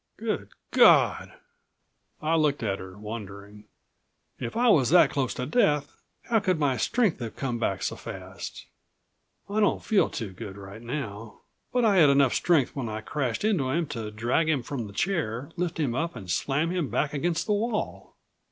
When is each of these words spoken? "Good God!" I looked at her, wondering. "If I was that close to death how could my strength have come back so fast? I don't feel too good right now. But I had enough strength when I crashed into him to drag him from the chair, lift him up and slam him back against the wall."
"Good 0.17 0.49
God!" 0.71 1.31
I 2.23 2.35
looked 2.35 2.63
at 2.63 2.79
her, 2.79 2.97
wondering. 2.97 3.65
"If 4.39 4.57
I 4.57 4.67
was 4.67 4.89
that 4.89 5.11
close 5.11 5.31
to 5.35 5.45
death 5.45 5.95
how 6.23 6.39
could 6.39 6.57
my 6.57 6.75
strength 6.75 7.19
have 7.19 7.35
come 7.35 7.59
back 7.59 7.83
so 7.83 7.95
fast? 7.95 8.65
I 9.47 9.59
don't 9.59 9.83
feel 9.85 10.09
too 10.09 10.31
good 10.31 10.57
right 10.57 10.81
now. 10.81 11.41
But 11.71 11.85
I 11.85 11.97
had 11.97 12.09
enough 12.09 12.33
strength 12.33 12.75
when 12.75 12.89
I 12.89 13.01
crashed 13.01 13.45
into 13.45 13.69
him 13.69 13.85
to 13.89 14.09
drag 14.09 14.49
him 14.49 14.63
from 14.63 14.87
the 14.87 14.93
chair, 14.93 15.51
lift 15.55 15.79
him 15.79 15.93
up 15.93 16.15
and 16.15 16.31
slam 16.31 16.71
him 16.71 16.89
back 16.89 17.13
against 17.13 17.45
the 17.45 17.53
wall." 17.53 18.15